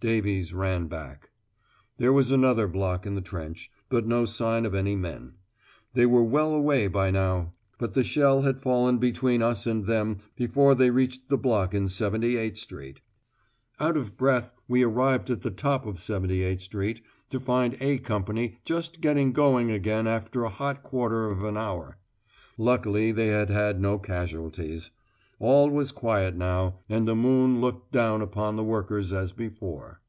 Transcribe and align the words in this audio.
Davies 0.00 0.54
ran 0.54 0.86
back. 0.86 1.28
There 1.98 2.10
was 2.10 2.30
another 2.30 2.66
block 2.66 3.04
in 3.04 3.16
the 3.16 3.20
trench, 3.20 3.70
but 3.90 4.06
no 4.06 4.24
sign 4.24 4.64
of 4.64 4.74
any 4.74 4.96
men. 4.96 5.34
They 5.92 6.06
were 6.06 6.22
well 6.24 6.54
away 6.54 6.86
by 6.88 7.10
now! 7.10 7.52
But 7.76 7.92
the 7.92 8.02
shell 8.02 8.40
had 8.40 8.62
fallen 8.62 8.96
between 8.96 9.42
us 9.42 9.66
and 9.66 9.84
them 9.84 10.20
before 10.36 10.74
they 10.74 10.88
reached 10.88 11.28
the 11.28 11.36
block 11.36 11.74
in 11.74 11.86
78 11.86 12.56
Street! 12.56 13.02
Out 13.78 13.98
of 13.98 14.16
breath 14.16 14.54
we 14.66 14.82
arrived 14.82 15.28
at 15.28 15.42
the 15.42 15.50
top 15.50 15.84
of 15.84 15.98
78 16.00 16.62
Street, 16.62 17.02
to 17.28 17.38
find 17.38 17.76
"A" 17.80 17.98
Company 17.98 18.56
just 18.64 19.02
getting 19.02 19.32
going 19.34 19.70
again 19.70 20.06
after 20.06 20.44
a 20.44 20.48
hot 20.48 20.82
quarter 20.82 21.28
of 21.28 21.44
an 21.44 21.58
hour. 21.58 21.98
Luckily 22.56 23.12
they 23.12 23.26
had 23.28 23.50
had 23.50 23.78
no 23.82 23.98
casualties. 23.98 24.92
All 25.42 25.70
was 25.70 25.90
quiet 25.90 26.36
now, 26.36 26.80
and 26.86 27.08
the 27.08 27.14
moon 27.16 27.62
looked 27.62 27.92
down 27.92 28.20
upon 28.20 28.56
the 28.56 28.62
workers 28.64 29.10
as 29.10 29.32
before. 29.32 30.02